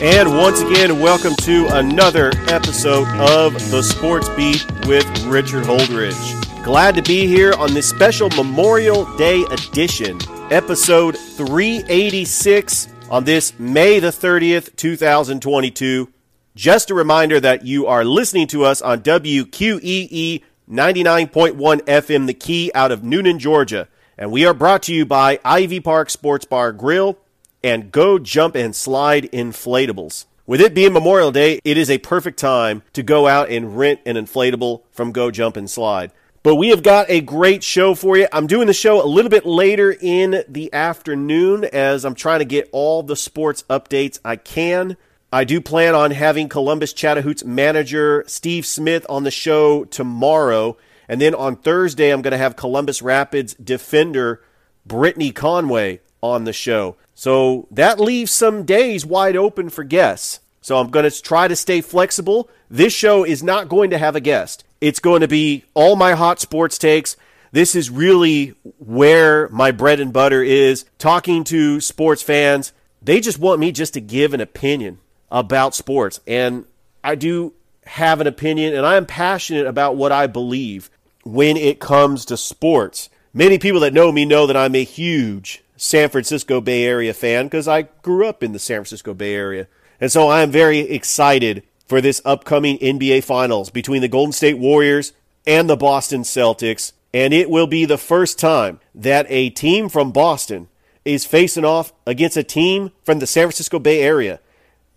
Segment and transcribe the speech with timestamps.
[0.00, 6.64] And once again, welcome to another episode of The Sports Beat with Richard Holdridge.
[6.64, 10.18] Glad to be here on this special Memorial Day edition,
[10.50, 16.08] episode 386 on this May the 30th, 2022.
[16.58, 22.72] Just a reminder that you are listening to us on WQEE 99.1 FM The Key
[22.74, 23.86] out of Newnan, Georgia.
[24.18, 27.16] And we are brought to you by Ivy Park Sports Bar Grill
[27.62, 30.24] and Go Jump and Slide Inflatables.
[30.48, 34.00] With it being Memorial Day, it is a perfect time to go out and rent
[34.04, 36.10] an inflatable from Go Jump and Slide.
[36.42, 38.26] But we have got a great show for you.
[38.32, 42.44] I'm doing the show a little bit later in the afternoon as I'm trying to
[42.44, 44.96] get all the sports updates I can.
[45.30, 50.78] I do plan on having Columbus Chattahoots manager Steve Smith on the show tomorrow.
[51.06, 54.42] And then on Thursday, I'm going to have Columbus Rapids defender
[54.86, 56.96] Brittany Conway on the show.
[57.14, 60.40] So that leaves some days wide open for guests.
[60.62, 62.48] So I'm going to try to stay flexible.
[62.70, 64.64] This show is not going to have a guest.
[64.80, 67.16] It's going to be all my hot sports takes.
[67.52, 72.72] This is really where my bread and butter is talking to sports fans.
[73.02, 74.98] They just want me just to give an opinion
[75.30, 76.20] about sports.
[76.26, 76.64] And
[77.02, 77.52] I do
[77.86, 80.90] have an opinion and I am passionate about what I believe
[81.24, 83.08] when it comes to sports.
[83.32, 87.46] Many people that know me know that I'm a huge San Francisco Bay Area fan
[87.46, 89.68] because I grew up in the San Francisco Bay Area.
[90.00, 94.58] And so I am very excited for this upcoming NBA Finals between the Golden State
[94.58, 95.12] Warriors
[95.46, 96.92] and the Boston Celtics.
[97.14, 100.68] And it will be the first time that a team from Boston
[101.04, 104.40] is facing off against a team from the San Francisco Bay Area.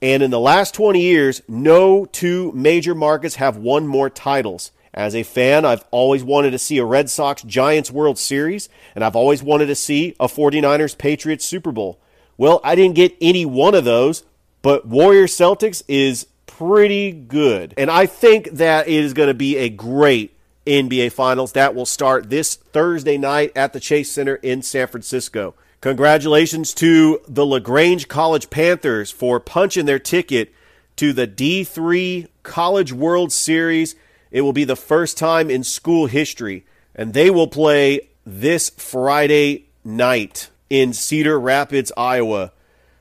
[0.02, 4.72] And in the last 20 years, no two major markets have won more titles.
[4.94, 9.04] As a fan, I've always wanted to see a Red Sox Giants World Series, and
[9.04, 12.00] I've always wanted to see a 49ers Patriots Super Bowl.
[12.38, 14.24] Well, I didn't get any one of those,
[14.62, 17.74] but Warriors Celtics is pretty good.
[17.78, 20.36] And I think that it is going to be a great
[20.66, 21.54] NBA Finals.
[21.54, 25.54] That will start this Thursday night at the Chase Center in San Francisco.
[25.82, 30.54] Congratulations to the LaGrange College Panthers for punching their ticket
[30.96, 33.96] to the D3 College World Series.
[34.30, 39.66] It will be the first time in school history, and they will play this Friday
[39.84, 42.52] night in Cedar Rapids, Iowa.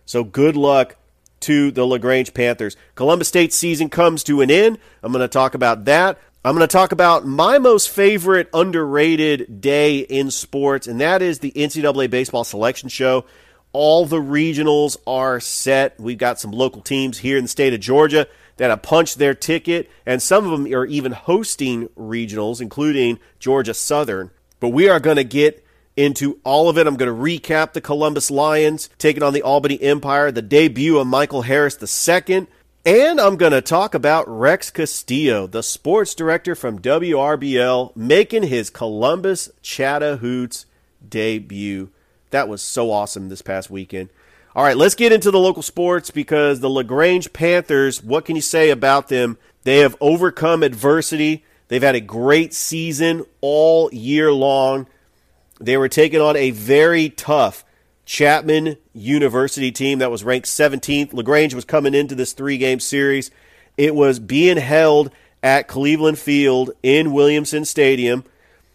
[0.06, 0.96] So good luck
[1.40, 2.78] to the LaGrange Panthers.
[2.94, 4.78] Columbus State season comes to an end.
[5.02, 6.18] I'm going to talk about that.
[6.42, 11.40] I'm going to talk about my most favorite underrated day in sports, and that is
[11.40, 13.26] the NCAA Baseball Selection Show.
[13.74, 16.00] All the regionals are set.
[16.00, 19.34] We've got some local teams here in the state of Georgia that have punched their
[19.34, 24.30] ticket, and some of them are even hosting regionals, including Georgia Southern.
[24.60, 25.62] But we are going to get
[25.94, 26.86] into all of it.
[26.86, 31.06] I'm going to recap the Columbus Lions taking on the Albany Empire, the debut of
[31.06, 31.76] Michael Harris
[32.08, 32.46] II,
[32.84, 38.70] and I'm going to talk about Rex Castillo, the sports director from WRBL, making his
[38.70, 40.64] Columbus Chattahoots
[41.06, 41.90] debut.
[42.30, 44.08] That was so awesome this past weekend.
[44.56, 48.42] All right, let's get into the local sports because the LaGrange Panthers, what can you
[48.42, 49.36] say about them?
[49.64, 51.44] They have overcome adversity.
[51.68, 54.86] They've had a great season all year long.
[55.60, 57.62] They were taking on a very tough
[58.10, 61.12] Chapman University team that was ranked 17th.
[61.12, 63.30] LaGrange was coming into this three game series.
[63.76, 65.12] It was being held
[65.44, 68.24] at Cleveland Field in Williamson Stadium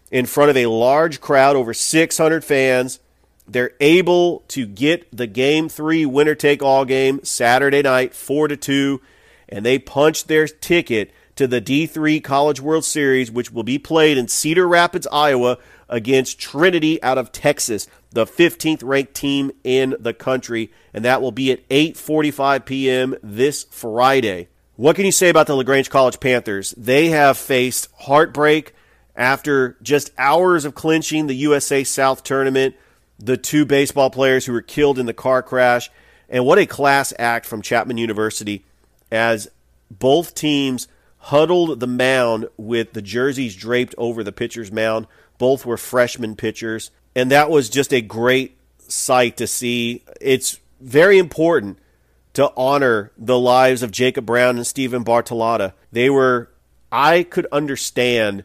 [0.09, 3.01] in front of a large crowd, over 600 fans.
[3.45, 8.55] They're able to get the game three winner take all game Saturday night, four to
[8.55, 9.01] two,
[9.49, 14.17] and they punched their ticket to the D3 College World Series, which will be played
[14.17, 15.57] in Cedar Rapids, Iowa,
[15.89, 21.33] against Trinity out of Texas, the 15th ranked team in the country, and that will
[21.33, 23.15] be at 8:45 p.m.
[23.21, 24.47] this Friday.
[24.77, 26.73] What can you say about the LaGrange College Panthers?
[26.77, 28.73] They have faced heartbreak
[29.15, 32.75] after just hours of clinching the USA South tournament
[33.19, 35.89] the two baseball players who were killed in the car crash.
[36.29, 38.65] And what a class act from Chapman University
[39.11, 39.49] as
[39.91, 45.07] both teams huddled the mound with the jerseys draped over the pitcher's mound.
[45.37, 50.03] Both were freshman pitchers, and that was just a great sight to see.
[50.19, 51.79] It's very important
[52.33, 55.73] to honor the lives of Jacob Brown and Stephen Bartolotta.
[55.91, 56.51] They were,
[56.91, 58.43] I could understand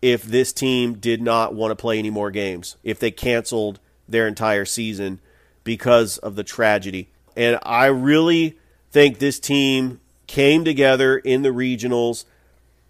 [0.00, 4.26] if this team did not want to play any more games, if they canceled their
[4.26, 5.20] entire season
[5.64, 7.08] because of the tragedy.
[7.36, 8.58] And I really
[8.90, 12.24] think this team came together in the regionals.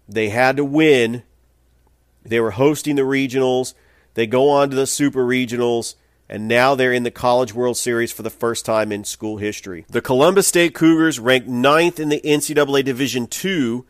[0.07, 1.23] They had to win.
[2.23, 3.73] They were hosting the regionals.
[4.13, 5.95] They go on to the super regionals,
[6.29, 9.85] and now they're in the College World Series for the first time in school history.
[9.89, 13.83] The Columbus State Cougars ranked ninth in the NCAA Division II.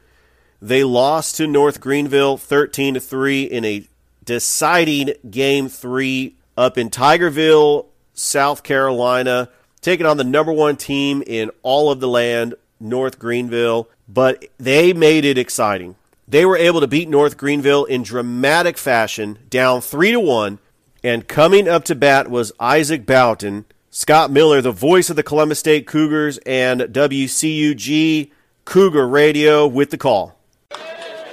[0.61, 3.87] They lost to North Greenville 13 to 3 in a
[4.23, 9.49] deciding game three up in Tigerville, South Carolina,
[9.81, 13.89] taking on the number one team in all of the land, North Greenville.
[14.07, 15.95] But they made it exciting.
[16.27, 20.59] They were able to beat North Greenville in dramatic fashion, down three to one.
[21.03, 25.59] And coming up to bat was Isaac Boughton, Scott Miller, the voice of the Columbus
[25.59, 28.31] State Cougars, and WCUG
[28.65, 30.39] Cougar Radio with the call.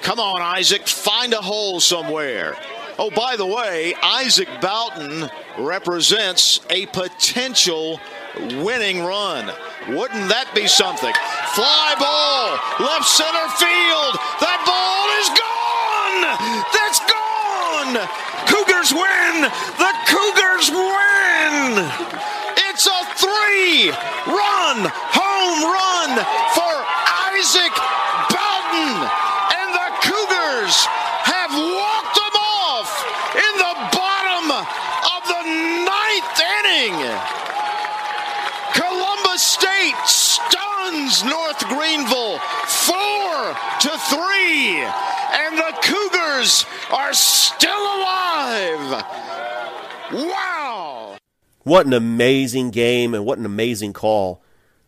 [0.02, 2.56] Come on, Isaac, find a hole somewhere.
[3.02, 7.99] Oh, by the way, Isaac Boughton represents a potential
[8.61, 9.49] winning run.
[9.88, 11.14] Wouldn't that be something?
[11.56, 14.20] Fly ball, left center field.
[14.44, 16.29] That ball is gone.
[16.76, 18.05] That's gone.
[18.52, 19.49] Cougars win.
[19.81, 21.81] The Cougars win.
[22.69, 23.88] It's a three
[24.29, 26.20] run home run
[26.52, 26.75] for
[27.32, 27.73] Isaac
[28.29, 28.93] Boughton.
[29.56, 30.76] And the Cougars
[31.25, 32.91] have walked them off
[33.35, 35.43] in the bottom of the
[35.87, 36.97] ninth inning.
[38.75, 39.97] Columbus State
[41.25, 44.76] North Greenville four to three,
[45.32, 49.05] and the Cougars are still alive.
[50.12, 51.17] Wow!
[51.62, 54.43] What an amazing game and what an amazing call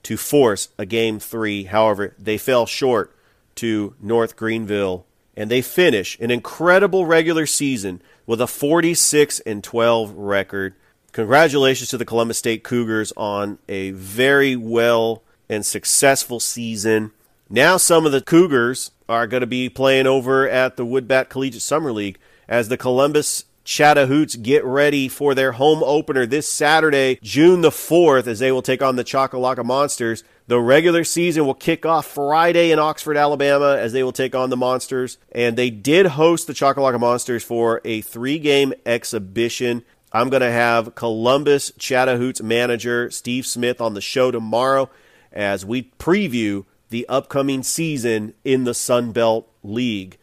[0.05, 1.65] to force a game three.
[1.65, 3.17] However, they fell short
[3.57, 5.07] to North Greenville
[5.37, 10.75] and they finish an incredible regular season with a 46 and 12 record.
[11.13, 17.13] Congratulations to the Columbus State Cougars on a very well and successful season.
[17.51, 21.63] Now some of the Cougars are going to be playing over at the Woodbat Collegiate
[21.63, 22.19] Summer League
[22.49, 28.27] as the Columbus Chattahoots get ready for their home opener this Saturday, June the 4th,
[28.27, 30.25] as they will take on the Choccolocco Monsters.
[30.49, 34.51] The regular season will kick off Friday in Oxford, Alabama, as they will take on
[34.51, 35.19] the Monsters.
[35.31, 39.85] And they did host the Choccolocco Monsters for a three game exhibition.
[40.13, 44.91] I'm going to have Columbus Chattahoots manager Steve Smith on the show tomorrow
[45.33, 50.19] as we preview the upcoming season in the Sun Belt League.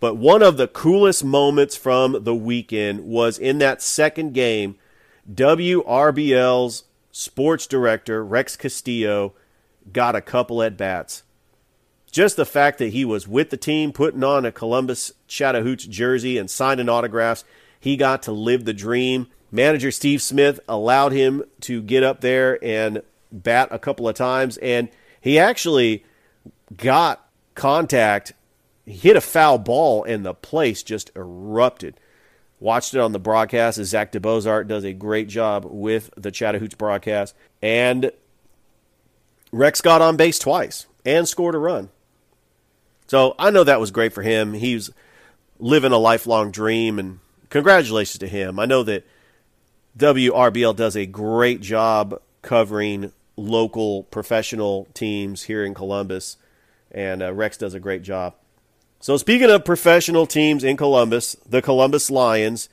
[0.00, 4.76] But one of the coolest moments from the weekend was in that second game.
[5.32, 9.34] WRBL's sports director, Rex Castillo,
[9.92, 11.22] got a couple at bats.
[12.10, 16.38] Just the fact that he was with the team, putting on a Columbus Chattahoots jersey
[16.38, 17.44] and signing autographs,
[17.80, 19.26] he got to live the dream.
[19.50, 23.02] Manager Steve Smith allowed him to get up there and
[23.42, 24.88] bat a couple of times, and
[25.20, 26.04] he actually
[26.76, 28.32] got contact
[28.86, 31.98] hit a foul ball and the place just erupted.
[32.60, 36.74] Watched it on the broadcast as Zach DeBozart does a great job with the Chattahoots
[36.74, 37.34] broadcast.
[37.60, 38.10] And
[39.52, 41.90] Rex got on base twice and scored a run.
[43.06, 44.54] So I know that was great for him.
[44.54, 44.90] He's
[45.58, 48.58] living a lifelong dream, and congratulations to him.
[48.58, 49.06] I know that
[49.98, 56.36] WRBL does a great job covering local professional teams here in Columbus,
[56.90, 58.34] and uh, Rex does a great job.
[59.00, 62.68] So, speaking of professional teams in Columbus, the Columbus Lions,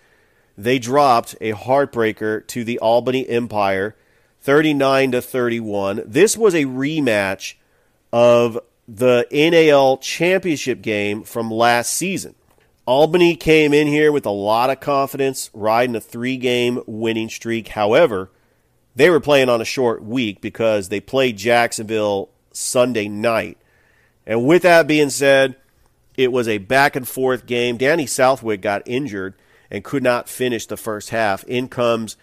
[0.58, 3.96] they dropped a heartbreaker to the Albany Empire,
[4.42, 6.04] 39 to 31.
[6.06, 7.56] This was a rematch
[8.14, 12.36] of the NAL championship game from last season.
[12.86, 17.70] Albany came in here with a lot of confidence, riding a three game winning streak.
[17.70, 18.32] However,
[18.96, 23.58] they were playing on a short week because they played Jacksonville Sunday night.
[24.26, 25.56] And with that being said,
[26.16, 27.78] it was a back and forth game.
[27.78, 29.36] Danny Southwick got injured
[29.70, 31.44] and could not finish the first half.
[31.46, 32.18] In comes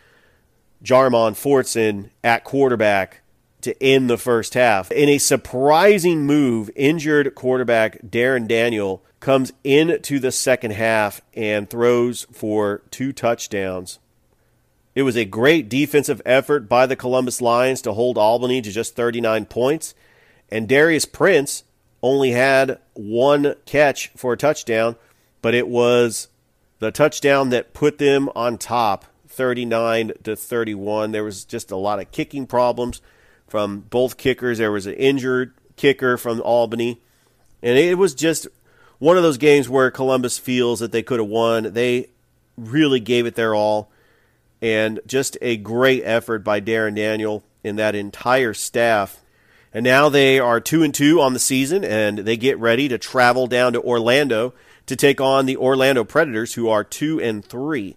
[0.85, 3.23] Jarmon Fortson at quarterback
[3.63, 4.93] to end the first half.
[4.93, 12.27] In a surprising move, injured quarterback Darren Daniel comes into the second half and throws
[12.31, 13.99] for two touchdowns.
[14.99, 18.97] It was a great defensive effort by the Columbus Lions to hold Albany to just
[18.97, 19.95] 39 points.
[20.49, 21.63] And Darius Prince
[22.03, 24.97] only had one catch for a touchdown,
[25.41, 26.27] but it was
[26.81, 31.13] the touchdown that put them on top 39 to 31.
[31.13, 33.01] There was just a lot of kicking problems
[33.47, 34.59] from both kickers.
[34.59, 37.01] There was an injured kicker from Albany.
[37.63, 38.49] And it was just
[38.99, 41.73] one of those games where Columbus feels that they could have won.
[41.73, 42.09] They
[42.57, 43.93] really gave it their all.
[44.61, 49.21] And just a great effort by Darren Daniel and that entire staff.
[49.73, 52.99] And now they are 2 and 2 on the season and they get ready to
[52.99, 54.55] travel down to Orlando
[54.87, 57.97] to take on the Orlando Predators who are 2 and 3.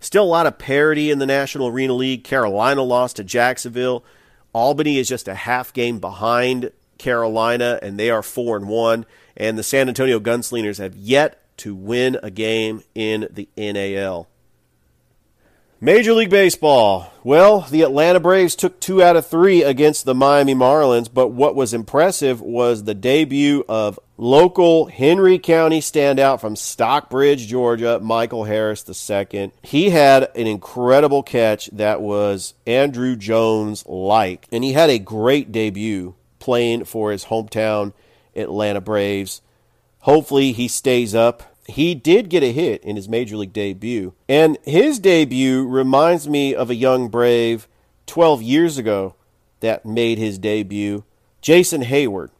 [0.00, 2.24] Still a lot of parity in the National Arena League.
[2.24, 4.02] Carolina lost to Jacksonville.
[4.52, 9.58] Albany is just a half game behind Carolina and they are 4 and 1 and
[9.58, 14.28] the San Antonio Gunslingers have yet to win a game in the NAL.
[15.82, 17.10] Major League Baseball.
[17.24, 21.54] Well, the Atlanta Braves took two out of three against the Miami Marlins, but what
[21.54, 28.84] was impressive was the debut of local Henry County standout from Stockbridge, Georgia, Michael Harris
[29.10, 29.52] II.
[29.62, 35.50] He had an incredible catch that was Andruw Jones like, and he had a great
[35.50, 37.94] debut playing for his hometown
[38.36, 39.40] Atlanta Braves.
[40.00, 44.14] Hopefully, he stays up he did get a hit in his major league debut.
[44.28, 47.68] And his debut reminds me of a young Brave
[48.06, 49.14] 12 years ago
[49.60, 51.04] that made his debut,
[51.40, 52.30] Jason Heyward.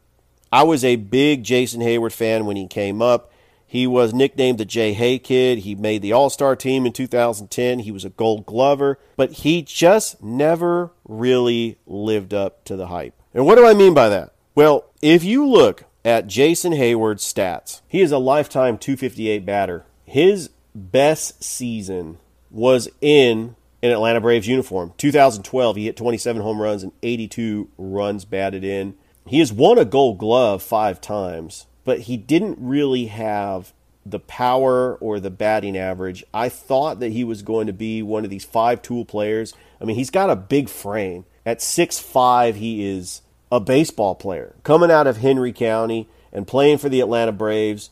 [0.51, 3.31] I was a big Jason Heyward fan when he came up.
[3.65, 5.59] He was nicknamed the Jay Hay Kid.
[5.59, 7.79] He made the All Star team in 2010.
[7.79, 13.13] He was a gold glover, but he just never really lived up to the hype.
[13.33, 14.33] And what do I mean by that?
[14.55, 17.81] Well, if you look at Jason Heyward's stats.
[17.87, 19.85] He is a lifetime 258 batter.
[20.05, 22.17] His best season
[22.49, 24.93] was in an Atlanta Braves uniform.
[24.97, 28.95] 2012, he hit 27 home runs and 82 runs batted in.
[29.25, 33.73] He has won a gold glove five times, but he didn't really have
[34.05, 36.23] the power or the batting average.
[36.33, 39.53] I thought that he was going to be one of these five tool players.
[39.79, 41.25] I mean, he's got a big frame.
[41.45, 46.77] At six five, he is a baseball player coming out of Henry County and playing
[46.77, 47.89] for the Atlanta Braves.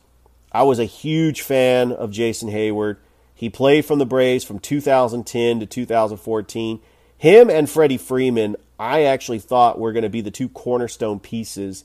[0.52, 2.98] I was a huge fan of Jason Heyward.
[3.36, 6.80] He played from the Braves from 2010 to 2014.
[7.18, 11.84] Him and Freddie Freeman, I actually thought were going to be the two cornerstone pieces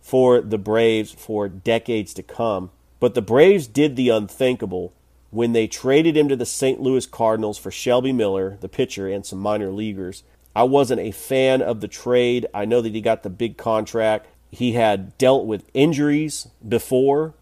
[0.00, 2.70] for the Braves for decades to come.
[3.00, 4.92] But the Braves did the unthinkable
[5.30, 6.80] when they traded him to the St.
[6.80, 10.22] Louis Cardinals for Shelby Miller, the pitcher, and some minor leaguers.
[10.56, 12.46] I wasn't a fan of the trade.
[12.54, 14.26] I know that he got the big contract.
[14.50, 17.34] He had dealt with injuries before,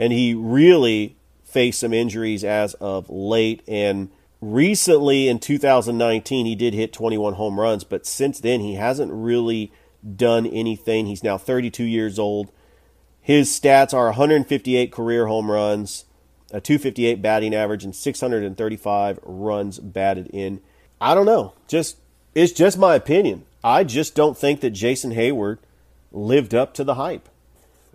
[0.00, 3.62] and he really faced some injuries as of late.
[3.68, 4.10] And
[4.40, 9.70] recently in 2019, he did hit 21 home runs, but since then, he hasn't really
[10.16, 11.06] done anything.
[11.06, 12.50] He's now 32 years old.
[13.20, 16.04] His stats are 158 career home runs,
[16.50, 20.60] a 258 batting average, and 635 runs batted in.
[21.00, 21.54] I don't know.
[21.68, 21.98] Just
[22.34, 23.44] it's just my opinion.
[23.62, 25.58] I just don't think that Jason Heyward
[26.12, 27.28] lived up to the hype.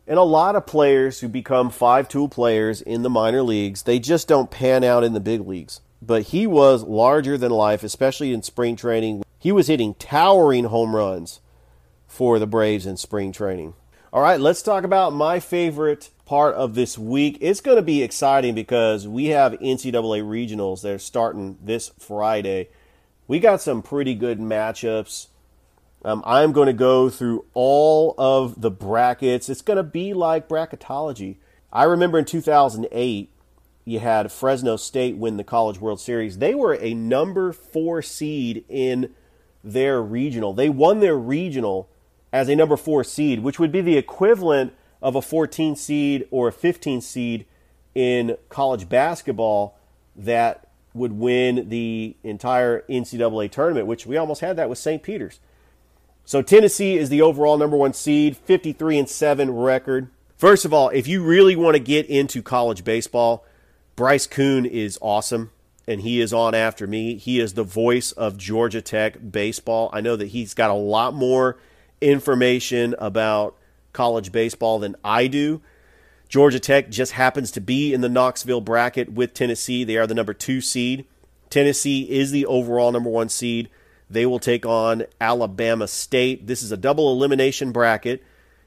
[0.08, 4.00] And a lot of players who become five tool players in the minor leagues, they
[4.00, 5.81] just don't pan out in the big leagues.
[6.01, 9.24] But he was larger than life, especially in spring training.
[9.38, 11.41] He was hitting towering home runs
[12.08, 13.75] for the Braves in spring training.
[14.12, 17.38] All right, let's talk about my favorite part of this week.
[17.41, 22.69] It's going to be exciting because we have NCAA regionals that are starting this Friday
[23.29, 25.27] we got some pretty good matchups.
[26.03, 29.50] Um, I'm going to go through all of the brackets.
[29.50, 31.38] It's going to be like bracketology.
[31.71, 33.29] I remember in 2008,
[33.86, 36.39] you had Fresno State win the College World Series.
[36.39, 39.13] They were a number four seed in
[39.63, 40.53] their regional.
[40.53, 41.88] They won their regional
[42.33, 46.48] as a number four seed, which would be the equivalent of a 14 seed or
[46.48, 47.45] a 15 seed
[47.93, 49.77] in college basketball
[50.15, 55.03] that would win the entire NCAA tournament, which we almost had that with St.
[55.03, 55.39] Peter's.
[56.25, 60.10] So Tennessee is the overall number one seed, 53 and 7 record.
[60.38, 63.46] First of all, if you really want to get into college baseball,
[63.96, 65.51] Bryce Koon is awesome,
[65.88, 67.15] and he is on after me.
[67.15, 69.89] He is the voice of Georgia Tech baseball.
[69.91, 71.58] I know that he's got a lot more
[72.00, 73.58] information about
[73.91, 75.62] college baseball than I do.
[76.29, 79.83] Georgia Tech just happens to be in the Knoxville bracket with Tennessee.
[79.83, 81.05] They are the number two seed.
[81.50, 83.67] Tennessee is the overall number one seed.
[84.12, 86.45] They will take on Alabama State.
[86.45, 88.24] This is a double elimination bracket.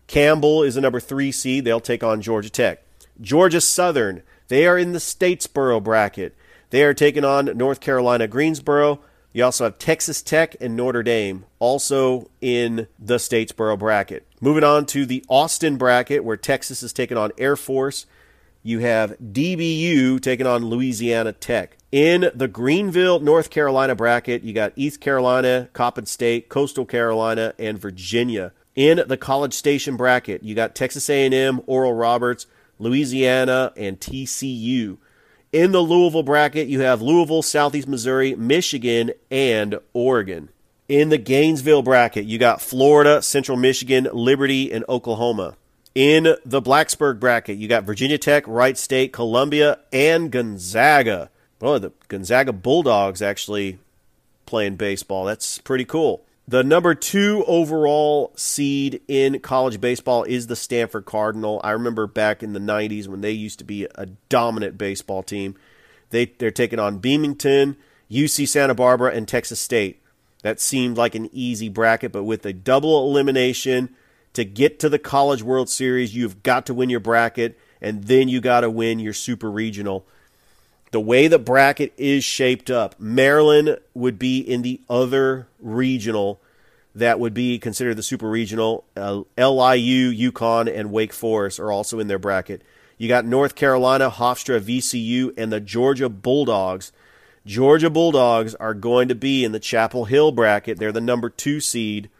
[0.08, 1.64] Campbell is the number three seed.
[1.64, 2.82] They'll take on Georgia Tech.
[3.20, 6.34] Georgia Southern, they are in the Statesboro bracket.
[6.70, 9.00] They are taking on North Carolina Greensboro.
[9.32, 14.26] You also have Texas Tech and Notre Dame, also in the Statesboro bracket.
[14.40, 18.04] Moving on to the Austin bracket, where Texas is taking on Air Force.
[18.62, 21.78] You have DBU taking on Louisiana Tech.
[21.90, 27.78] In the Greenville, North Carolina bracket, you got East Carolina, Coppin State, Coastal Carolina, and
[27.78, 28.52] Virginia.
[28.74, 32.46] In the College Station bracket, you got Texas A&M, Oral Roberts,
[32.78, 34.98] Louisiana, and TCU.
[35.52, 40.48] In the Louisville bracket, you have Louisville, Southeast Missouri, Michigan, and Oregon.
[40.88, 45.56] In the Gainesville bracket, you got Florida, Central Michigan, Liberty, and Oklahoma.
[45.94, 51.28] In the Blacksburg bracket, you got Virginia Tech, Wright State, Columbia, and Gonzaga.
[51.60, 53.78] Well, the Gonzaga Bulldogs actually
[54.46, 55.26] playing baseball.
[55.26, 56.24] That's pretty cool.
[56.52, 61.62] The number two overall seed in college baseball is the Stanford Cardinal.
[61.64, 65.54] I remember back in the 90s when they used to be a dominant baseball team.
[66.10, 67.78] They, they're taking on Binghamton,
[68.10, 70.02] UC Santa Barbara, and Texas State.
[70.42, 73.96] That seemed like an easy bracket, but with a double elimination
[74.34, 78.28] to get to the College World Series, you've got to win your bracket, and then
[78.28, 80.06] you got to win your super regional
[80.92, 86.40] the way the bracket is shaped up, Maryland would be in the other regional
[86.94, 88.84] that would be considered the super regional.
[88.94, 92.62] Uh, LIU, UConn, and Wake Forest are also in their bracket.
[92.98, 96.92] You got North Carolina, Hofstra, VCU, and the Georgia Bulldogs.
[97.46, 100.78] Georgia Bulldogs are going to be in the Chapel Hill bracket.
[100.78, 102.10] They're the number two seed.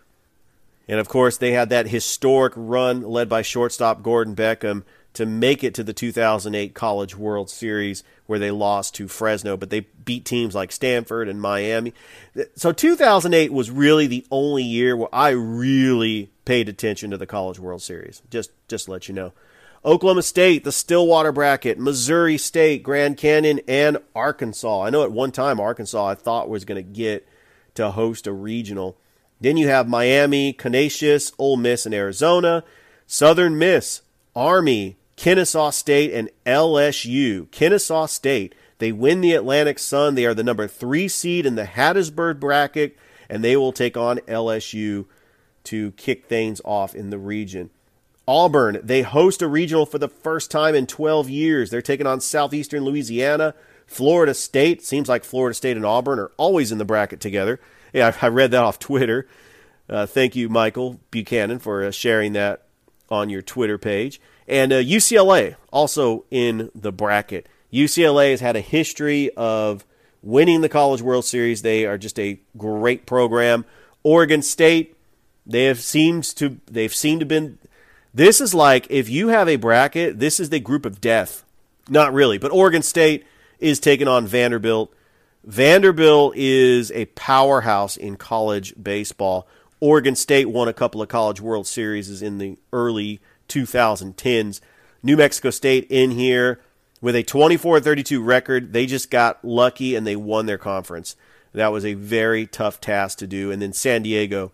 [0.89, 4.83] And of course, they had that historic run led by shortstop Gordon Beckham
[5.15, 9.71] to make it to the 2008 College World Series where they lost to Fresno, but
[9.71, 11.93] they beat teams like Stanford and Miami.
[12.57, 17.59] So 2008 was really the only year where I really paid attention to the College
[17.59, 18.23] World Series.
[18.31, 19.33] Just just to let you know.
[19.85, 24.85] Oklahoma State, the Stillwater bracket, Missouri State, Grand Canyon, and Arkansas.
[24.85, 27.29] I know at one time Arkansas I thought was going to get
[27.75, 28.97] to host a regional.
[29.41, 32.63] Then you have Miami, Canisius, Ole Miss, and Arizona.
[33.09, 34.03] Southern Miss,
[34.37, 37.51] Army, Kennesaw State and LSU.
[37.51, 40.15] Kennesaw State, they win the Atlantic Sun.
[40.15, 42.97] They are the number three seed in the Hattiesburg bracket,
[43.29, 45.07] and they will take on LSU
[45.65, 47.71] to kick things off in the region.
[48.27, 51.71] Auburn, they host a regional for the first time in 12 years.
[51.71, 53.55] They're taking on Southeastern Louisiana.
[53.87, 57.61] Florida State, seems like Florida State and Auburn are always in the bracket together.
[57.93, 59.27] Yeah, I read that off Twitter.
[59.89, 62.67] Uh, thank you, Michael Buchanan, for uh, sharing that
[63.13, 64.21] on your Twitter page.
[64.49, 67.47] And uh, UCLA also in the bracket.
[67.73, 69.85] UCLA has had a history of
[70.23, 71.63] winning the College World Series.
[71.63, 73.65] They are just a great program.
[74.03, 74.97] Oregon State,
[75.47, 77.59] they have seemed to they've seemed to been
[78.15, 81.45] this is like if you have a bracket, this is the group of death.
[81.89, 83.25] Not really, but Oregon State
[83.59, 84.93] is taking on Vanderbilt.
[85.45, 89.49] Vanderbilt is a powerhouse in college baseball.
[89.83, 94.61] Oregon State won a couple of College World Series in the early 2010s.
[95.03, 96.61] New Mexico State in here
[97.01, 98.73] with a 24 32 record.
[98.73, 101.17] They just got lucky and they won their conference.
[101.53, 103.51] That was a very tough task to do.
[103.51, 104.53] And then San Diego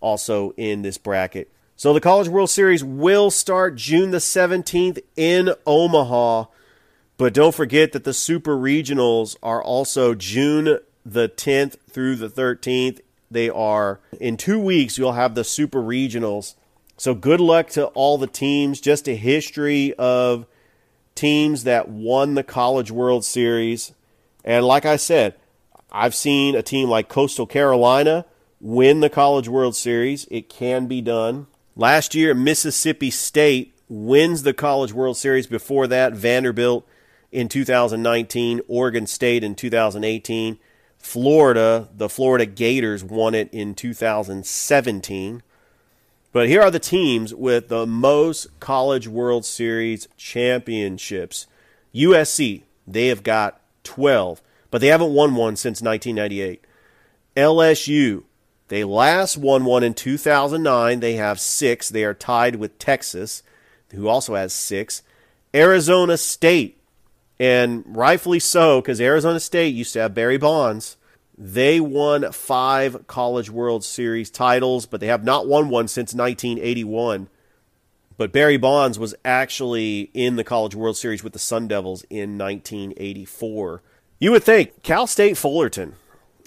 [0.00, 1.50] also in this bracket.
[1.74, 6.44] So the College World Series will start June the 17th in Omaha.
[7.16, 13.00] But don't forget that the Super Regionals are also June the 10th through the 13th.
[13.30, 16.54] They are in two weeks, you'll have the Super Regionals
[16.98, 18.80] so good luck to all the teams.
[18.80, 20.46] Just a history of
[21.14, 23.92] teams that won the College World Series.
[24.44, 25.36] And like I said,
[25.92, 28.26] I've seen a team like Coastal Carolina
[28.60, 30.26] win the College World Series.
[30.30, 31.46] It can be done.
[31.76, 35.46] Last year, Mississippi State wins the College World Series.
[35.46, 36.84] Before that, Vanderbilt
[37.30, 40.58] in 2019, Oregon State in 2018.
[40.98, 45.42] Florida, the Florida Gators won it in 2017.
[46.32, 51.46] But here are the teams with the most College World Series championships.
[51.94, 56.64] USC, they have got 12, but they haven't won one since 1998.
[57.36, 58.24] LSU,
[58.68, 61.00] they last won one in 2009.
[61.00, 61.88] They have six.
[61.88, 63.42] They are tied with Texas,
[63.92, 65.02] who also has six.
[65.54, 66.77] Arizona State,
[67.40, 70.96] and rightfully so, because Arizona State used to have Barry Bonds.
[71.36, 77.28] They won five College World Series titles, but they have not won one since 1981.
[78.16, 82.36] But Barry Bonds was actually in the College World Series with the Sun Devils in
[82.36, 83.82] 1984.
[84.18, 85.94] You would think Cal State Fullerton,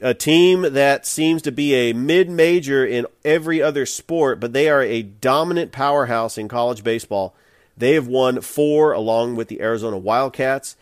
[0.02, 4.68] a team that seems to be a mid major in every other sport, but they
[4.68, 7.34] are a dominant powerhouse in college baseball.
[7.78, 10.76] They have won four along with the Arizona Wildcats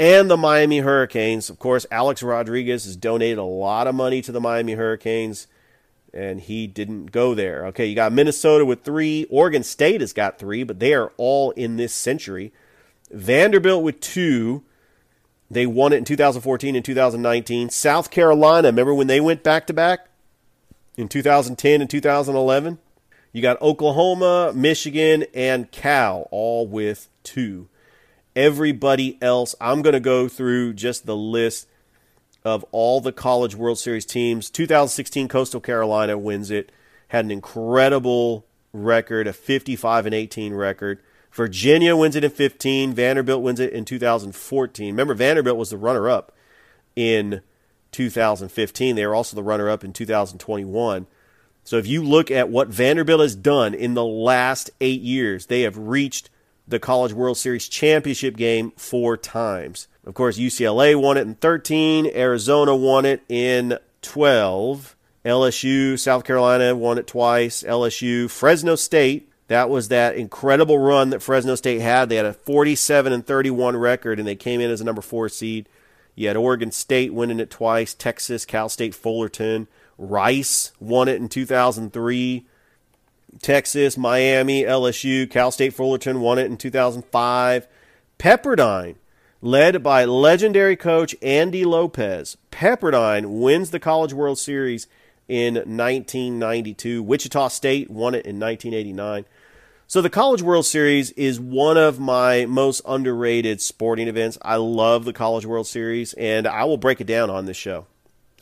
[0.00, 1.50] and the Miami Hurricanes.
[1.50, 5.46] Of course, Alex Rodriguez has donated a lot of money to the Miami Hurricanes,
[6.14, 7.66] and he didn't go there.
[7.66, 9.26] Okay, you got Minnesota with three.
[9.28, 12.50] Oregon State has got three, but they are all in this century.
[13.10, 14.64] Vanderbilt with two.
[15.50, 17.68] They won it in 2014 and 2019.
[17.68, 20.08] South Carolina, remember when they went back to back
[20.96, 22.78] in 2010 and 2011?
[23.32, 27.68] You got Oklahoma, Michigan, and Cal all with two
[28.34, 29.54] everybody else.
[29.60, 31.68] I'm going to go through just the list
[32.44, 34.50] of all the College World Series teams.
[34.50, 36.72] 2016 Coastal Carolina wins it.
[37.08, 41.00] Had an incredible record, a 55 and 18 record.
[41.32, 42.92] Virginia wins it in 15.
[42.94, 44.86] Vanderbilt wins it in 2014.
[44.86, 46.32] Remember, Vanderbilt was the runner up
[46.96, 47.40] in
[47.92, 48.96] 2015.
[48.96, 51.06] They were also the runner up in 2021.
[51.62, 55.62] So if you look at what Vanderbilt has done in the last eight years, they
[55.62, 56.30] have reached
[56.70, 59.88] the College World Series championship game four times.
[60.06, 66.74] Of course, UCLA won it in 13, Arizona won it in 12, LSU, South Carolina
[66.74, 69.30] won it twice, LSU, Fresno State.
[69.48, 72.08] That was that incredible run that Fresno State had.
[72.08, 75.28] They had a 47 and 31 record, and they came in as a number four
[75.28, 75.68] seed.
[76.14, 79.66] You had Oregon State winning it twice, Texas, Cal State, Fullerton.
[79.98, 82.46] Rice won it in 2003.
[83.40, 87.68] Texas, Miami, LSU, Cal State Fullerton won it in 2005.
[88.18, 88.96] Pepperdine,
[89.40, 94.86] led by legendary coach Andy Lopez, Pepperdine wins the College World Series
[95.28, 97.02] in 1992.
[97.02, 99.24] Wichita State won it in 1989.
[99.86, 104.38] So the College World Series is one of my most underrated sporting events.
[104.42, 107.86] I love the College World Series, and I will break it down on this show.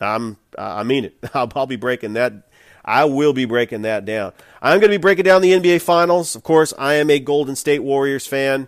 [0.01, 1.17] I'm, I mean it.
[1.33, 2.48] I'll, I'll be breaking that
[2.89, 4.33] I will be breaking that down.
[4.63, 6.35] I'm going to be breaking down the NBA Finals.
[6.35, 8.67] Of course, I am a Golden State Warriors fan.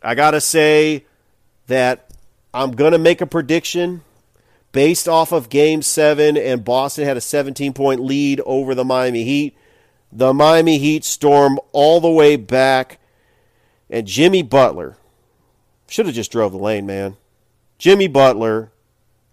[0.00, 1.06] I got to say
[1.66, 2.08] that
[2.54, 4.02] I'm going to make a prediction
[4.70, 9.24] based off of game seven, and Boston had a 17 point lead over the Miami
[9.24, 9.56] Heat.
[10.12, 13.00] The Miami Heat storm all the way back,
[13.90, 14.96] and Jimmy Butler
[15.88, 17.16] should have just drove the lane, man.
[17.76, 18.70] Jimmy Butler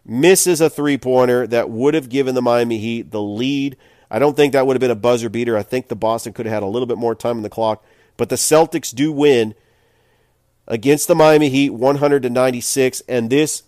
[0.03, 3.77] misses a three pointer that would have given the Miami Heat the lead
[4.11, 5.57] I don't think that would have been a buzzer beater.
[5.57, 7.83] I think the Boston could have had a little bit more time in the clock.
[8.17, 9.55] But the Celtics do win
[10.67, 13.63] against the Miami Heat 100 to 96 and this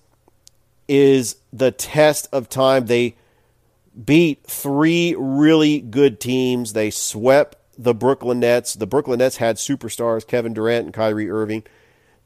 [0.87, 2.85] is the test of time.
[2.85, 3.15] They
[4.03, 6.73] beat three really good teams.
[6.73, 8.73] They swept the Brooklyn Nets.
[8.73, 11.63] The Brooklyn Nets had superstars Kevin Durant and Kyrie Irving.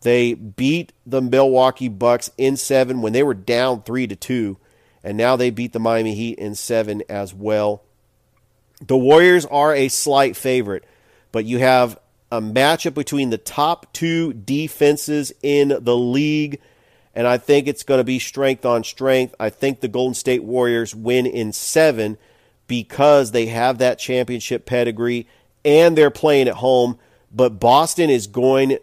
[0.01, 4.57] They beat the Milwaukee Bucks in 7 when they were down 3 to 2
[5.03, 7.84] and now they beat the Miami Heat in 7 as well.
[8.81, 10.83] The Warriors are a slight favorite,
[11.31, 11.97] but you have
[12.31, 16.59] a matchup between the top two defenses in the league,
[17.13, 19.35] and I think it's going to be strength on strength.
[19.39, 22.17] I think the Golden State Warriors win in seven
[22.67, 25.27] because they have that championship pedigree
[25.63, 26.97] and they're playing at home.
[27.31, 28.77] But Boston is going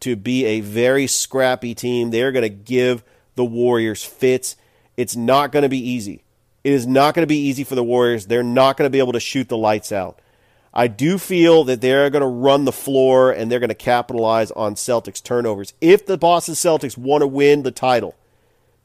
[0.00, 2.10] to be a very scrappy team.
[2.10, 4.56] They're going to give the Warriors fits.
[4.96, 6.23] It's not going to be easy.
[6.64, 8.26] It is not going to be easy for the Warriors.
[8.26, 10.20] They're not going to be able to shoot the lights out.
[10.72, 14.50] I do feel that they're going to run the floor and they're going to capitalize
[14.52, 15.74] on Celtics turnovers.
[15.80, 18.16] If the Boston Celtics want to win the title,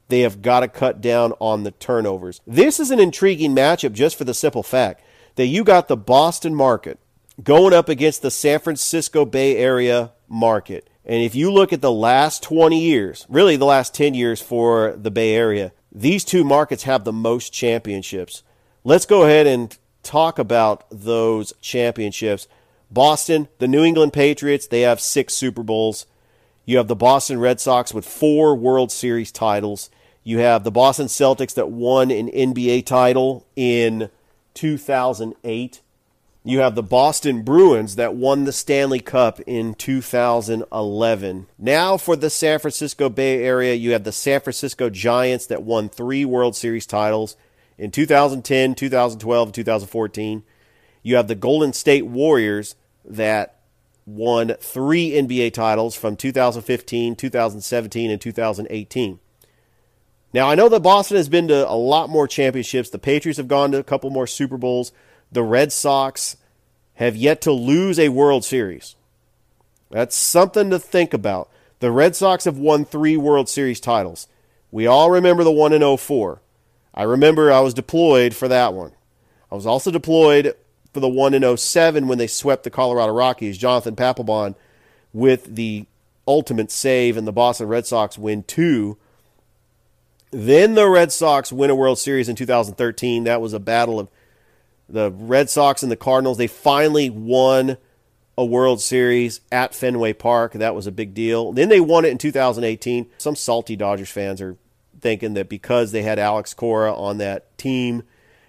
[0.10, 2.42] they have got to cut down on the turnovers.
[2.46, 5.02] This is an intriguing matchup just for the simple fact
[5.36, 7.00] that you got the Boston market
[7.42, 10.90] going up against the San Francisco Bay Area market.
[11.06, 14.94] And if you look at the last 20 years, really the last 10 years for
[14.96, 18.44] the Bay Area, these two markets have the most championships.
[18.84, 22.48] Let's go ahead and talk about those championships.
[22.92, 26.06] Boston, the New England Patriots, they have six Super Bowls.
[26.66, 29.90] You have the Boston Red Sox with four World Series titles.
[30.24, 34.10] You have the Boston Celtics that won an NBA title in
[34.54, 35.82] 2008.
[36.44, 41.48] You have the Boston Bruins that won the Stanley Cup in 2011.
[41.58, 45.90] Now, for the San Francisco Bay Area, you have the San Francisco Giants that won
[45.90, 47.36] three World Series titles
[47.78, 50.44] in 2010, 2012, and 2014.
[51.04, 53.60] You have the Golden State Warriors that
[54.06, 59.20] won three NBA titles from 2015, 2017, and 2018.
[60.32, 62.90] Now, I know that Boston has been to a lot more championships.
[62.90, 64.92] The Patriots have gone to a couple more Super Bowls.
[65.32, 66.38] The Red Sox
[66.96, 68.96] have yet to lose a World Series.
[69.90, 71.50] That's something to think about.
[71.80, 74.28] The Red Sox have won three World Series titles.
[74.72, 76.42] We all remember the one in 04.
[76.94, 78.92] I remember I was deployed for that one.
[79.52, 80.54] I was also deployed
[80.94, 84.56] for the one in 07 when they swept the Colorado Rockies, Jonathan Papelbon
[85.14, 85.86] with the
[86.28, 88.98] ultimate save, and the Boston Red Sox win two.
[90.32, 93.24] Then the Red Sox win a World Series in 2013.
[93.24, 94.10] That was a battle of
[94.90, 96.38] the Red Sox and the Cardinals.
[96.38, 97.78] They finally won
[98.38, 100.54] a World Series at Fenway Park.
[100.54, 101.52] That was a big deal.
[101.52, 103.10] Then they won it in 2018.
[103.18, 104.58] Some salty Dodgers fans are
[105.00, 108.04] thinking that because they had Alex Cora on that team,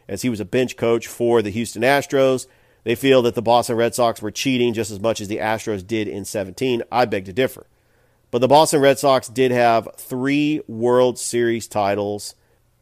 [0.09, 2.47] as he was a bench coach for the Houston Astros,
[2.85, 5.87] they feel that the Boston Red Sox were cheating just as much as the Astros
[5.87, 6.83] did in 17.
[6.91, 7.67] I beg to differ.
[8.31, 12.35] But the Boston Red Sox did have three World Series titles.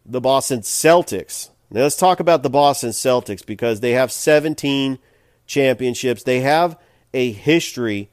[0.05, 1.51] The Boston Celtics.
[1.70, 4.98] Now let's talk about the Boston Celtics because they have 17
[5.46, 6.22] championships.
[6.22, 6.78] They have
[7.12, 8.11] a history,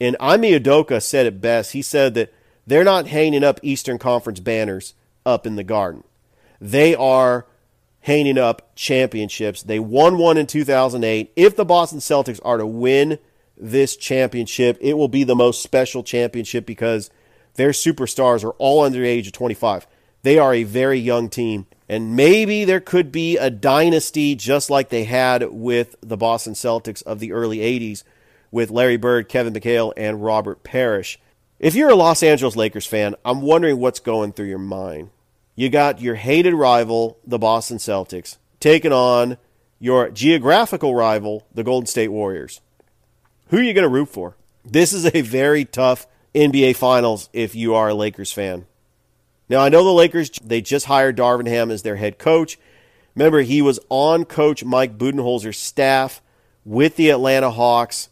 [0.00, 1.72] and Ime Udoka said it best.
[1.72, 2.32] He said that
[2.66, 4.94] they're not hanging up Eastern Conference banners
[5.24, 6.04] up in the garden.
[6.60, 7.46] They are
[8.00, 9.62] hanging up championships.
[9.62, 11.32] They won one in 2008.
[11.34, 13.18] If the Boston Celtics are to win
[13.60, 14.78] this championship.
[14.80, 17.10] It will be the most special championship because
[17.54, 19.86] their superstars are all under the age of 25.
[20.22, 21.66] They are a very young team.
[21.88, 27.02] And maybe there could be a dynasty just like they had with the Boston Celtics
[27.04, 28.02] of the early 80s
[28.50, 31.18] with Larry Bird, Kevin McHale, and Robert Parish.
[31.58, 35.10] If you're a Los Angeles Lakers fan, I'm wondering what's going through your mind.
[35.56, 39.38] You got your hated rival, the Boston Celtics, taking on
[39.80, 42.60] your geographical rival, the Golden State Warriors.
[43.48, 44.36] Who are you going to root for?
[44.64, 48.66] This is a very tough NBA Finals if you are a Lakers fan.
[49.48, 52.58] Now, I know the Lakers, they just hired Darvin Ham as their head coach.
[53.14, 56.20] Remember, he was on coach Mike Budenholzer's staff
[56.64, 58.10] with the Atlanta Hawks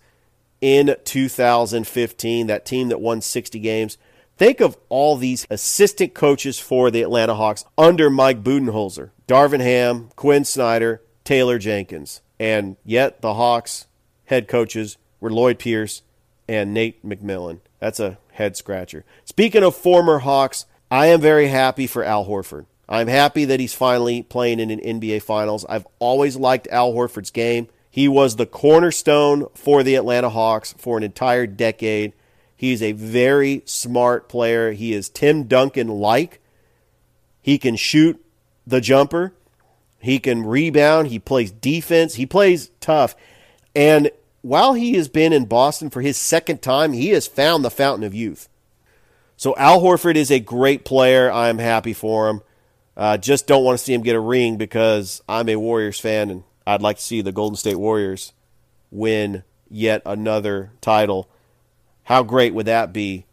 [0.61, 3.99] in 2015, that team that won 60 games.
[4.37, 10.11] Think of all these assistant coaches for the Atlanta Hawks under Mike Budenholzer Darvin Ham,
[10.17, 12.21] Quin Snyder, Taylor Jenkins.
[12.39, 13.87] And yet the Hawks
[14.27, 16.03] head coaches were Lloyd Pierce
[16.49, 17.61] and Nate McMillan.
[17.81, 19.05] That's a head scratcher.
[19.25, 22.67] Speaking of former Hawks, I am very happy for Al Horford.
[22.89, 25.67] I'm happy that he's finally playing in an NBA Finals.
[25.69, 27.69] I've always liked Al Horford's game.
[27.91, 32.13] He was the cornerstone for the Atlanta Hawks for an entire decade.
[32.57, 34.73] He's a very smart player.
[34.73, 36.41] He is Tim Duncan like.
[37.43, 38.25] He can shoot
[38.67, 39.33] the jumper.
[39.99, 41.09] He can rebound.
[41.09, 42.15] He plays defense.
[42.15, 43.17] He plays tough.
[43.75, 44.11] And
[44.43, 48.05] while he has been in Boston for his second time, he has found the fountain
[48.05, 48.49] of youth.
[49.37, 51.31] So Al Horford is a great player.
[51.31, 52.43] I'm happy for him.
[52.97, 56.31] Uh, just don't want to see him get a ring because I'm a Warriors fan
[56.31, 58.33] and I'd like to see the Golden State Warriors
[58.91, 61.29] win yet another title.
[62.05, 63.27] How great would that be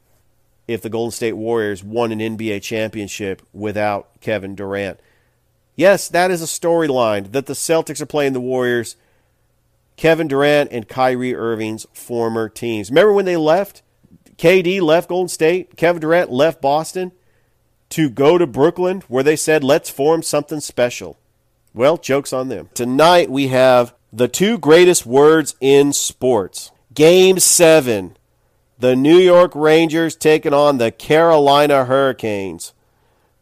[0.68, 5.00] if the Golden State Warriors won an NBA championship without Kevin Durant?
[5.76, 8.98] Yes, that is a storyline that the Celtics are playing the Warriors
[9.96, 12.90] Kevin Durant and Kyrie Irving's former teams.
[12.90, 13.82] Remember when they left?
[14.38, 17.12] KD left Golden State, Kevin Durant left Boston
[17.90, 21.20] to go to Brooklyn, where they said, let's form something special.
[21.74, 22.70] Well, joke's on them.
[22.74, 26.72] Tonight we have the two greatest words in sports.
[26.94, 28.18] Game seven.
[28.80, 32.74] The New York Rangers taking on the Carolina Hurricanes.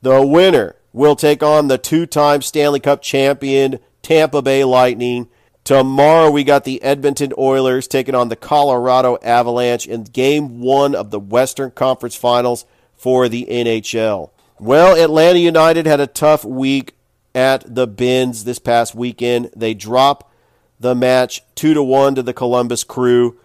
[0.02, 5.30] The winner will take on the two time Stanley Cup champion Tampa Bay Lightning
[5.72, 11.12] Tomorrow we got the Edmonton Oilers taking on the Colorado Avalanche in game one of
[11.12, 14.32] the Western Conference Finals for the NHL.
[14.60, 16.94] Well, Atlanta United had a tough week
[17.34, 19.50] at the Benz this past weekend.
[19.56, 20.30] They drop
[20.78, 23.40] the match two to one to the Columbus Crew.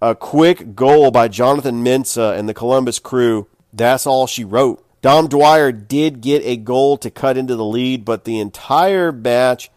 [0.00, 3.46] A quick goal by Jonathan Mensah and the Columbus Crew.
[3.74, 4.82] That's all she wrote.
[5.02, 9.70] Dom Dwyer did get a goal to cut into the lead, but the entire match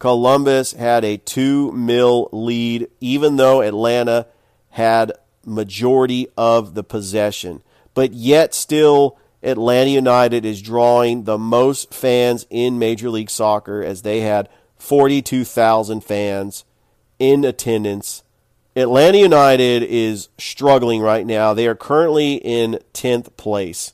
[0.00, 4.26] Columbus had a 2 nil lead, even though Atlanta
[4.70, 5.12] had
[5.44, 7.62] majority of the possession.
[7.92, 14.00] But yet, still, Atlanta United is drawing the most fans in Major League Soccer as
[14.00, 16.64] they had 42,000 fans
[17.18, 18.22] in attendance.
[18.74, 21.52] Atlanta United is struggling right now.
[21.52, 23.92] They are currently in 10th place.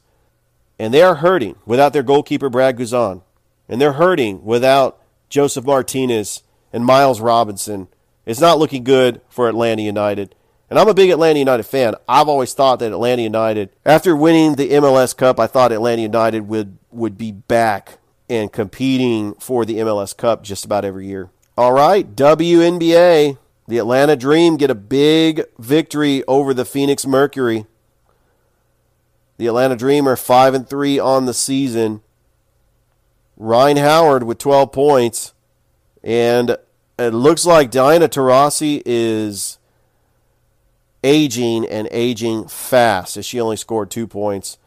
[0.79, 3.23] And they are hurting without their goalkeeper, Brad Guzan.
[3.69, 7.89] And they're hurting without Josef Martinez, and Miles Robinson.
[8.25, 10.35] It's not looking good for Atlanta United.
[10.69, 11.95] And I'm a big Atlanta United fan.
[12.09, 16.49] I've always thought that Atlanta United, after winning the MLS Cup, I thought Atlanta United
[16.49, 21.31] would, would be back and competing for the MLS Cup just about every year.
[21.57, 23.39] All right, WNBA.
[23.69, 27.67] The Atlanta Dream get a big victory over the Phoenix Mercury.
[29.39, 32.03] The Atlanta Dream are 5 and 3 on the season.
[33.37, 35.35] Rhyne Howard with 12 points.
[36.03, 36.57] And
[36.99, 39.59] it looks like Diana Taurasi is
[41.05, 44.59] aging and aging fast as she only scored two points.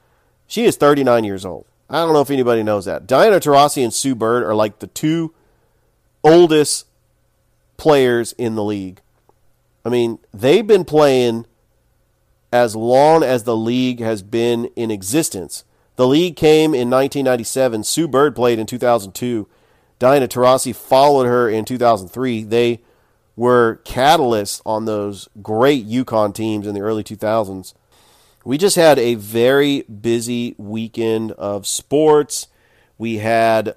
[0.48, 1.66] She is 39 years old.
[1.90, 3.08] I don't know if anybody knows that.
[3.08, 5.34] Diana Taurasi and Sue Bird are like the two
[6.24, 6.86] oldest
[7.78, 9.02] players in the league.
[9.84, 11.46] I mean, they've been playing
[12.52, 15.64] as long as the league has been in existence.
[16.00, 17.84] The league came in 1997.
[17.84, 19.50] Sue Bird played in 2002.
[20.00, 22.44] Diana Taurasi followed her in 2003.
[22.44, 22.80] They
[23.36, 27.74] were catalysts on those great UConn teams in the early 2000s.
[28.46, 32.48] We just had a very busy weekend of sports.
[32.98, 33.76] We had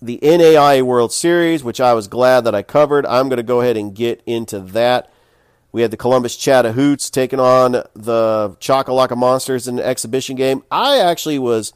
[0.00, 3.04] the NAIA World Series, which I was glad that I covered.
[3.04, 5.12] I'm going to go ahead and get into that.
[5.74, 10.62] We had the Columbus Chatahoots taking on the Choccolocco Monsters in an exhibition game.
[10.70, 11.72] I actually was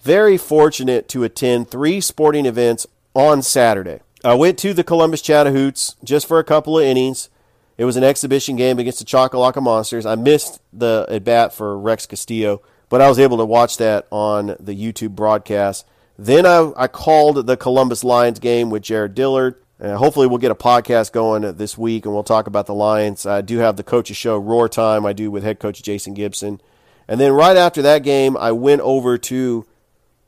[0.00, 4.00] very fortunate to attend three sporting events on Saturday.
[4.24, 7.28] I went to the Columbus Chatahoots just for a couple of innings.
[7.76, 10.06] It was an exhibition game against the Choccolocco Monsters.
[10.06, 14.06] I missed the at bat for Rex Castillo, but I was able to watch that
[14.10, 15.84] on the YouTube broadcast.
[16.18, 19.56] Then I, I called the Columbus Lions game with Jared Dillard.
[19.80, 23.26] Uh, hopefully, we'll get a podcast going this week and we'll talk about the Lions.
[23.26, 26.60] I do have the coaches show Roar Time I do with head coach Jason Gibson.
[27.08, 29.66] And then right after that game, I went over to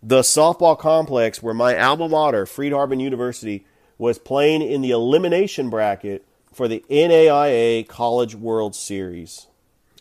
[0.03, 3.65] the softball complex where my alma mater, Freed-Hardeman University,
[3.99, 9.47] was playing in the elimination bracket for the NAIA College World Series.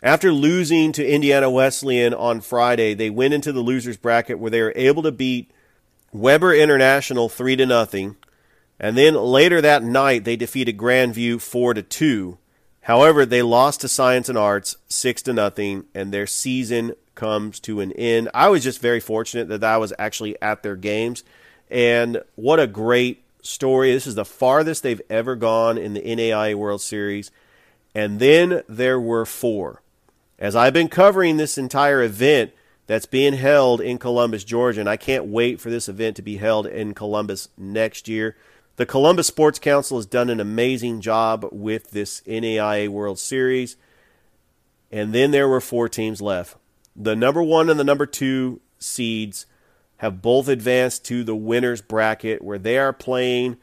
[0.02, 4.60] After losing to Indiana Wesleyan on Friday, they went into the losers bracket where they
[4.60, 5.50] were able to beat
[6.12, 8.16] Webber International 3 to nothing
[8.78, 12.38] and then later that night, they defeated Grandview 4 to 2.
[12.82, 17.80] However, they lost to Science and Arts 6 to nothing, and their season comes to
[17.80, 18.28] an end.
[18.32, 21.24] I was just very fortunate that I was actually at their games.
[21.70, 23.92] And what a great story.
[23.92, 27.30] This is the farthest they've ever gone in the NAIA World Series.
[27.94, 29.82] And then there were four.
[30.38, 32.52] As I've been covering this entire event
[32.86, 36.36] that's being held in Columbus, Georgia, and I can't wait for this event to be
[36.36, 38.36] held in Columbus next year.
[38.76, 43.76] The Columbus Sports Council has done an amazing job with this NAIA World Series.
[44.92, 46.56] And then there were four teams left.
[46.94, 49.46] The number one and the number two seeds
[49.98, 53.56] have both advanced to the winners bracket where they are playing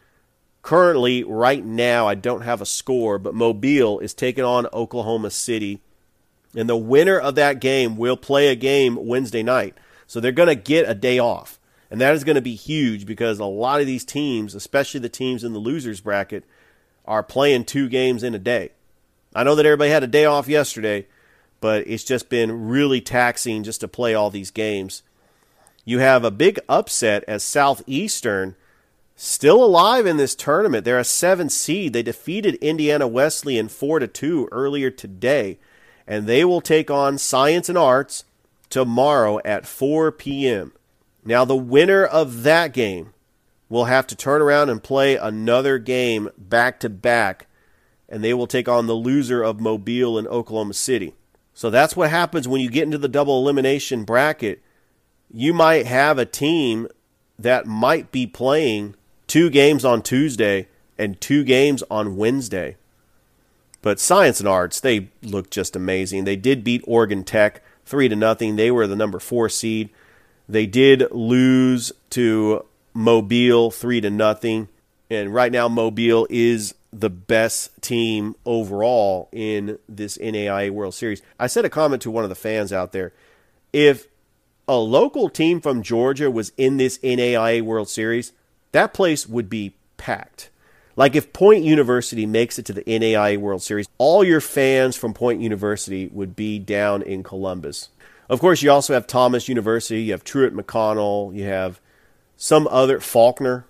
[0.61, 5.81] currently right now i don't have a score but mobile is taking on oklahoma city
[6.55, 10.47] and the winner of that game will play a game wednesday night so they're going
[10.47, 11.59] to get a day off
[11.93, 15.09] and that is going to be huge because a lot of these teams, especially the
[15.09, 16.43] teams in the losers bracket,
[17.05, 18.71] are playing two games in a day.
[19.35, 21.05] I know that everybody had a day off yesterday,
[21.61, 25.03] but it's just been really taxing just to play all these games.
[25.85, 28.55] You have a big upset as Southeastern
[29.15, 30.85] still alive in this tournament.
[30.85, 31.93] They're a 7 seed.
[31.93, 35.59] They defeated Indiana Wesleyan 4 to 2 earlier today,
[36.07, 38.25] and they will take on Science and Arts
[38.71, 40.73] tomorrow at 4 p.m.
[41.25, 43.13] Now, the winner of that game
[43.69, 47.47] will have to turn around and play another game back to back,
[48.09, 51.13] and they will take on the loser of Mobile and Oklahoma City.
[51.53, 54.61] So that's what happens when you get into the double elimination bracket.
[55.33, 56.87] You might have a team
[57.39, 58.95] that might be playing
[59.27, 62.77] two games on Tuesday and two games on Wednesday.
[63.81, 66.23] But Science and Arts, they look just amazing.
[66.23, 68.55] They did beat Oregon Tech 3 to nothing.
[68.55, 69.89] They were the number 4 seed.
[70.47, 74.67] They did lose to Mobile three to nothing,
[75.09, 81.21] and right now Mobile is the best team overall in this NAIA World Series.
[81.39, 83.13] I said a comment to one of the fans out there:
[83.71, 84.07] if
[84.67, 88.31] a local team from Georgia was in this NAIA World Series,
[88.73, 90.49] that place would be packed.
[90.95, 95.13] Like if Point University makes it to the NAIA World Series, all your fans from
[95.13, 97.89] Point University would be down in Columbus.
[98.33, 101.79] Of course, you also have Thomas University, you have Truett McConnell, you have
[102.35, 103.67] some other Faulkner.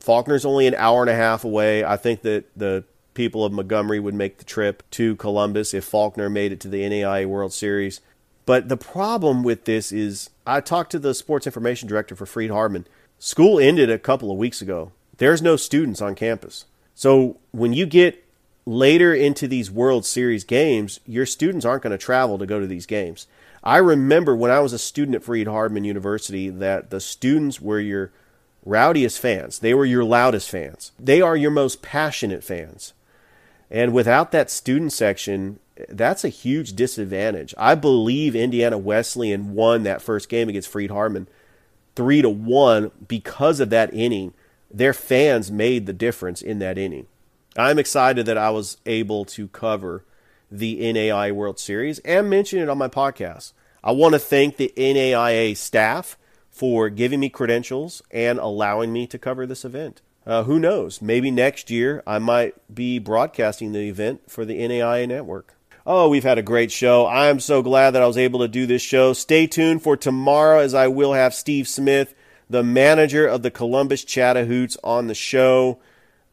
[0.00, 1.84] Faulkner's only an hour and a half away.
[1.84, 2.82] I think that the
[3.14, 6.82] people of Montgomery would make the trip to Columbus if Faulkner made it to the
[6.82, 8.00] NAIA World Series.
[8.46, 12.86] But the problem with this is I talked to the sports information director for Freed-Hardeman.
[13.20, 14.90] School ended a couple of weeks ago.
[15.18, 16.64] There's no students on campus.
[16.96, 18.26] So when you get
[18.66, 22.66] later into these World Series games, your students aren't going to travel to go to
[22.66, 23.28] these games.
[23.62, 28.12] I remember when I was a student at Freed-Hardeman University that the students were your
[28.64, 29.58] rowdiest fans.
[29.58, 30.92] They were your loudest fans.
[30.98, 32.94] They are your most passionate fans.
[33.70, 37.54] And without that student section, that's a huge disadvantage.
[37.56, 41.26] I believe Indiana Wesleyan won that first game against Freed-Hardeman
[41.96, 44.32] 3 to 1 because of that inning.
[44.70, 47.06] Their fans made the difference in that inning.
[47.56, 50.04] I'm excited that I was able to cover
[50.50, 53.52] the NAIA World Series and mention it on my podcast.
[53.82, 56.18] I want to thank the NAIA staff
[56.50, 60.02] for giving me credentials and allowing me to cover this event.
[60.26, 61.00] Uh, who knows?
[61.00, 65.54] Maybe next year I might be broadcasting the event for the NAIA network.
[65.86, 67.06] Oh, we've had a great show.
[67.06, 69.12] I am so glad that I was able to do this show.
[69.14, 72.14] Stay tuned for tomorrow as I will have Steve Smith,
[72.50, 75.78] the manager of the Columbus Chatahoots, on the show.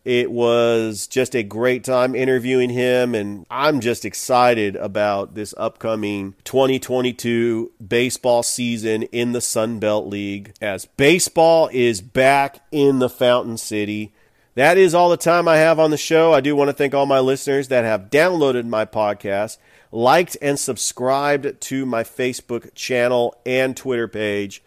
[0.07, 6.33] It was just a great time interviewing him, and I'm just excited about this upcoming
[6.45, 13.57] 2022 baseball season in the Sun Belt League as baseball is back in the Fountain
[13.57, 14.13] City.
[14.55, 16.31] That is all the time I have on the show.
[16.31, 19.57] I do want to thank all my listeners that have downloaded my podcast,
[19.91, 24.63] liked and subscribed to my Facebook channel and Twitter page.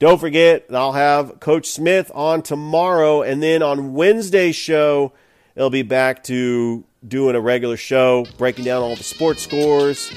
[0.00, 5.12] Don't forget, I'll have Coach Smith on tomorrow, and then on Wednesday's show,
[5.54, 10.10] it'll be back to doing a regular show, breaking down all the sports scores.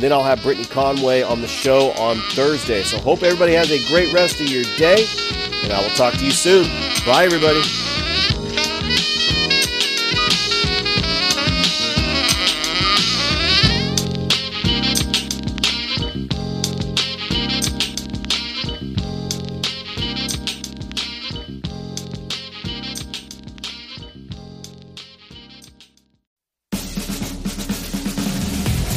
[0.00, 2.82] Then I'll have Brittany Conway on the show on Thursday.
[2.82, 5.06] So hope everybody has a great rest of your day,
[5.62, 6.64] and I will talk to you soon.
[7.04, 7.62] Bye, everybody.